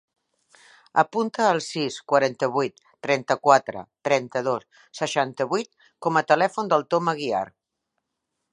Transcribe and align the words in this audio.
Apunta 1.01 1.49
el 1.55 1.59
sis, 1.65 1.97
quaranta-vuit, 2.13 2.81
trenta-quatre, 3.07 3.83
trenta-dos, 4.09 4.65
seixanta-vuit 5.01 5.87
com 6.07 6.19
a 6.19 6.25
telèfon 6.33 6.73
del 6.73 6.87
Tom 6.95 7.13
Aguiar. 7.15 7.47